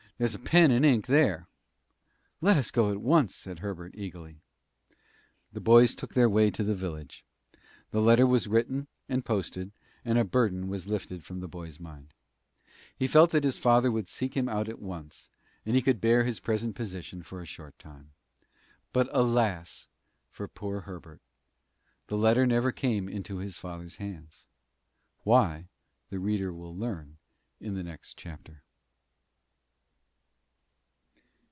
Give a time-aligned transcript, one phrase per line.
[0.19, 1.47] There's a pen and ink there."
[2.41, 4.43] "Let us go at once," said Herbert, eagerly.
[5.51, 7.25] The boys took their way to the village.
[7.89, 9.71] The letter was written and posted,
[10.05, 12.13] and a burden was lifted from the boy's mind.
[12.95, 15.31] He felt that his father would seek him out at once,
[15.65, 18.11] and he could bear his present position for a short time.
[18.93, 19.87] But, alas!
[20.29, 21.23] for poor Herbert
[22.05, 24.45] the letter never came into his father's hands.
[25.23, 25.69] Why,
[26.11, 27.17] the reader will learn
[27.59, 28.61] in the next chapter.